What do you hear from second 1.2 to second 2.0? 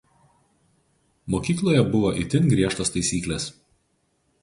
Mokykloje